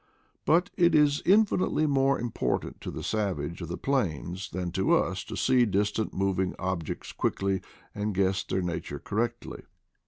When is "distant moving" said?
5.63-6.55